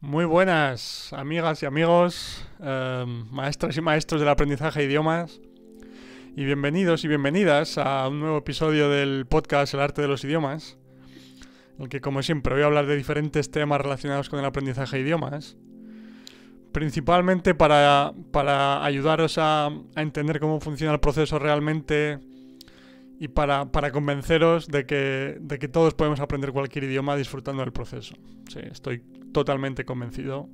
[0.00, 5.40] Muy buenas, amigas y amigos, em, maestras y maestros del aprendizaje de idiomas,
[6.36, 10.78] y bienvenidos y bienvenidas a un nuevo episodio del podcast El arte de los idiomas,
[11.76, 14.98] en el que, como siempre, voy a hablar de diferentes temas relacionados con el aprendizaje
[14.98, 15.56] de idiomas,
[16.70, 22.20] principalmente para, para ayudaros a entender cómo funciona el proceso realmente
[23.20, 27.72] y para, para convenceros de que, de que todos podemos aprender cualquier idioma disfrutando del
[27.72, 28.14] proceso.
[28.48, 29.02] Sí, estoy
[29.32, 30.48] totalmente convencido.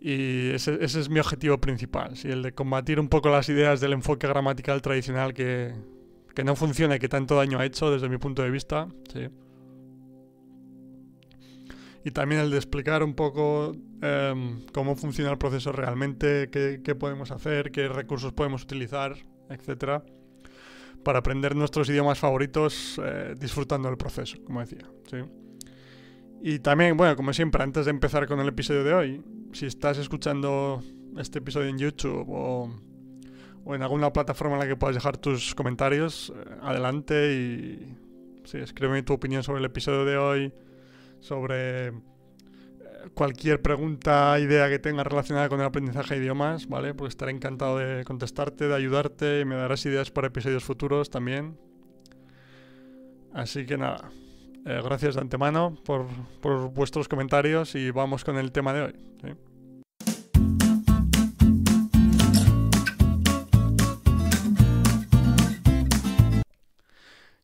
[0.00, 2.28] Y ese, ese es mi objetivo principal, ¿sí?
[2.28, 5.72] el de combatir un poco las ideas del enfoque gramatical tradicional que,
[6.34, 8.88] que no funciona y que tanto daño ha hecho desde mi punto de vista.
[9.12, 9.28] ¿sí?
[12.04, 16.94] Y también el de explicar un poco eh, cómo funciona el proceso realmente, qué, qué,
[16.96, 19.14] podemos hacer, qué recursos podemos utilizar,
[19.50, 20.04] etcétera,
[21.02, 24.88] para aprender nuestros idiomas favoritos eh, disfrutando del proceso, como decía.
[25.10, 25.18] ¿sí?
[26.42, 29.98] Y también, bueno, como siempre, antes de empezar con el episodio de hoy, si estás
[29.98, 30.82] escuchando
[31.16, 32.70] este episodio en YouTube o,
[33.66, 37.96] en alguna plataforma en la que puedas dejar tus comentarios, eh, adelante y
[38.44, 40.52] sí, escríbeme tu opinión sobre el episodio de hoy,
[41.20, 41.92] sobre
[43.14, 46.94] cualquier pregunta, idea que tengas relacionada con el aprendizaje de idiomas, ¿vale?
[46.94, 51.58] Pues estaré encantado de contestarte, de ayudarte y me darás ideas para episodios futuros también.
[53.32, 54.10] Así que nada,
[54.66, 56.06] eh, gracias de antemano por,
[56.40, 58.94] por, vuestros comentarios y vamos con el tema de hoy.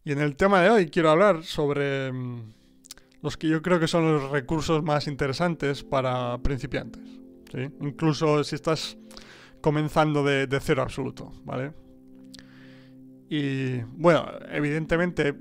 [0.04, 2.57] Y en el tema de hoy quiero hablar sobre mm,
[3.22, 7.02] los que yo creo que son los recursos más interesantes para principiantes.
[7.52, 7.70] ¿sí?
[7.80, 8.96] Incluso si estás
[9.60, 11.72] comenzando de, cero absoluto, ¿vale?
[13.28, 15.34] Y bueno, evidentemente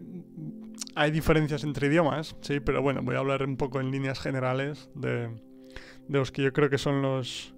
[0.96, 4.90] hay diferencias entre idiomas, sí, pero bueno, voy a hablar un poco en líneas generales
[4.96, 5.30] de,
[6.08, 7.54] de los que yo creo que son los,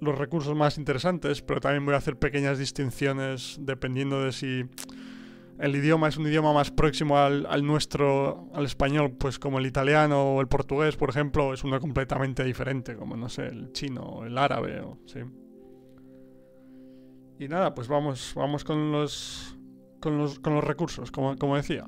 [0.00, 4.64] los recursos más interesantes, pero también voy a hacer pequeñas distinciones dependiendo de si
[5.60, 10.36] el idioma es un idioma más próximo al, nuestro, al español, pues como el italiano
[10.36, 14.24] o el portugués, por ejemplo, es uno completamente diferente, como no sé, el chino o
[14.24, 15.20] el árabe, o, sí.
[17.38, 19.58] Y nada, pues vamos, vamos con los,
[20.00, 21.86] con los, con los recursos, como, como decía.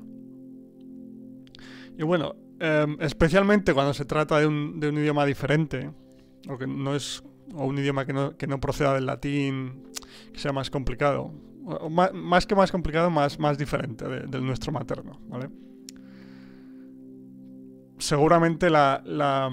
[1.97, 5.91] Y bueno, eh, especialmente cuando se trata de un, de un, idioma diferente,
[6.47, 7.23] o que no es
[7.53, 9.89] o un idioma que no, que no proceda del latín,
[10.31, 11.33] que sea más complicado,
[12.13, 15.49] más, que más complicado, más, más diferente de, del nuestro materno, ¿vale?
[17.99, 19.49] Seguramente la, la,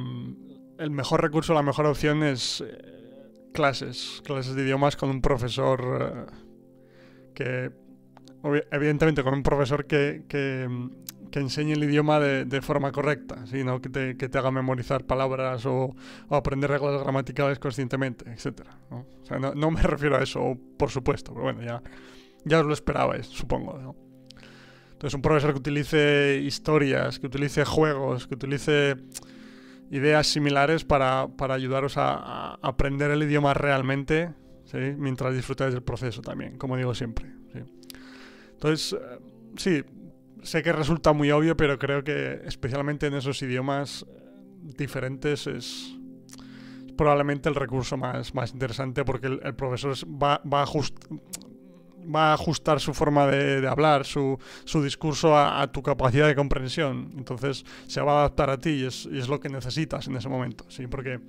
[0.78, 6.26] el mejor recurso, la mejor opción es eh, clases, clases de idiomas con un profesor
[6.28, 6.32] eh,
[7.34, 7.70] que
[8.72, 10.66] evidentemente con un profesor que, que,
[11.31, 15.65] que enseñe el idioma de, forma correcta, sino que te, que te, haga memorizar palabras
[15.67, 15.95] o,
[16.31, 18.63] aprender reglas gramaticales conscientemente, etc.
[18.91, 19.07] ¿no?
[19.23, 21.83] O sea, no, me refiero a eso, por supuesto, pero bueno, ya,
[22.45, 23.97] ya os lo esperabais, supongo.
[24.93, 28.97] Entonces, un profesor que utilice historias, que utilice juegos, que utilice
[29.91, 34.35] ideas similares para, para ayudaros a, aprender el idioma realmente,
[34.99, 37.31] mientras disfrutáis del proceso también, como digo siempre.
[38.53, 38.95] Entonces,
[39.57, 39.83] sí,
[40.43, 44.06] sé que resulta muy obvio, pero creo que especialmente en esos idiomas
[44.62, 45.97] diferentes es
[46.97, 50.65] probablemente el recurso más, más interesante porque el, profesor va, va,
[52.15, 56.34] va, a ajustar su forma de, hablar, su, su discurso a, a, tu capacidad de
[56.34, 57.12] comprensión.
[57.17, 60.17] Entonces se va a adaptar a ti y es, y es lo que necesitas en
[60.17, 60.87] ese momento, ¿sí?
[60.87, 61.21] Porque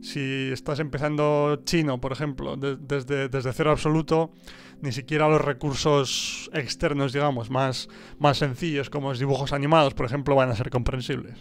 [0.00, 4.32] si estás empezando chino, por ejemplo, de, desde, desde cero absoluto,
[4.80, 7.88] ni siquiera los recursos externos, digamos, más,
[8.18, 11.38] más sencillos, como los dibujos animados, por ejemplo, van a ser comprensibles.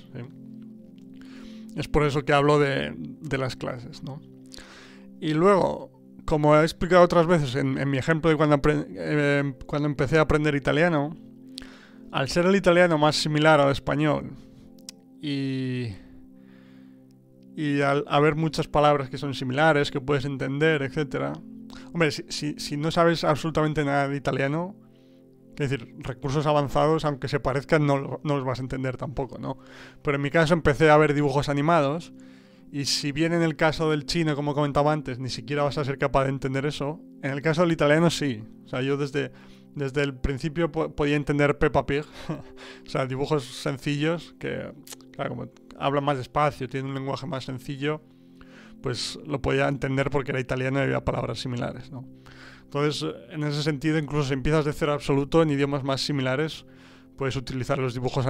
[1.75, 4.21] Es por eso que hablo de, de las clases, ¿no?
[5.21, 5.91] Y luego,
[6.25, 10.21] como he explicado otras veces en, en mi ejemplo de cuando, eh, cuando empecé a
[10.21, 11.15] aprender italiano,
[12.11, 14.31] al ser el italiano más similar al español
[15.21, 15.89] y
[17.59, 21.37] y al haber muchas palabras que son similares, que puedes entender, etc.
[21.91, 24.77] Hombre, si, si, no sabes absolutamente nada de italiano,
[25.57, 29.57] es decir, recursos avanzados, aunque se parezcan, no, no los vas a entender tampoco, ¿no?
[30.01, 32.13] Pero en mi caso empecé a ver dibujos animados,
[32.71, 35.83] y si bien en el caso del chino, como comentaba antes, ni siquiera vas a
[35.83, 38.41] ser capaz de entender eso, en el caso del italiano sí.
[38.67, 39.33] O sea, yo desde,
[39.75, 44.71] desde el principio podía entender Peppa Pig, o sea, dibujos sencillos que,
[45.11, 45.47] claro, como
[45.79, 48.01] habla más despacio, tiene un lenguaje más sencillo,
[48.81, 52.05] pues lo podía entender porque era italiano y había palabras similares, ¿no?
[52.63, 56.65] Entonces, en ese sentido, incluso si empiezas de cero absoluto en idiomas más similares,
[57.17, 58.25] puedes utilizar los dibujos